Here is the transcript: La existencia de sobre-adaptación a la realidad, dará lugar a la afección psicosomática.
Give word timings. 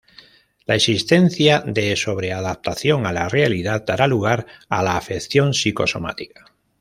La 0.65 0.73
existencia 0.73 1.59
de 1.63 1.95
sobre-adaptación 1.95 3.05
a 3.05 3.13
la 3.13 3.29
realidad, 3.29 3.83
dará 3.85 4.07
lugar 4.07 4.47
a 4.67 4.81
la 4.81 4.97
afección 4.97 5.53
psicosomática. 5.53 6.55